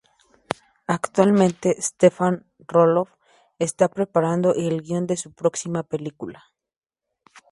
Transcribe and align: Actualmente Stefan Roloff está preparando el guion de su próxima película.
Actualmente 0.87 1.79
Stefan 1.79 2.43
Roloff 2.67 3.11
está 3.59 3.87
preparando 3.87 4.55
el 4.55 4.81
guion 4.81 5.05
de 5.05 5.15
su 5.15 5.31
próxima 5.31 5.83
película. 5.83 6.43